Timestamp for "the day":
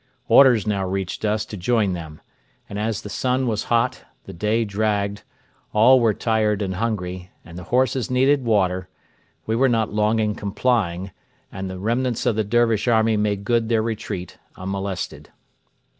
4.23-4.65